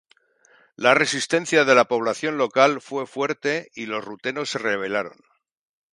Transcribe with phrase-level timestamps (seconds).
[0.85, 5.19] La resistencia de la población local fue fuerte y los rutenos se rebelaron.